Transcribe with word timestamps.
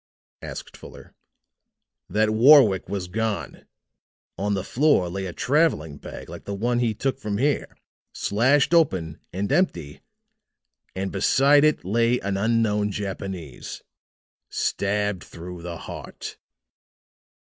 asked 0.41 0.75
Fuller. 0.75 1.13
"That 2.09 2.31
Warwick 2.31 2.89
was 2.89 3.07
gone. 3.07 3.67
On 4.35 4.55
the 4.55 4.63
floor 4.63 5.09
lay 5.09 5.27
a 5.27 5.31
traveling 5.31 5.97
bag 5.99 6.27
like 6.27 6.45
the 6.45 6.55
one 6.55 6.79
he 6.79 6.95
took 6.95 7.19
from 7.19 7.37
here, 7.37 7.77
slashed 8.11 8.73
open 8.73 9.19
and 9.31 9.51
empty, 9.51 10.01
and 10.95 11.11
beside 11.11 11.63
it 11.63 11.85
lay 11.85 12.17
an 12.21 12.35
unknown 12.35 12.89
Japanese 12.89 13.83
stabbed 14.49 15.23
through 15.23 15.61
the 15.61 15.77
heart. 15.77 16.39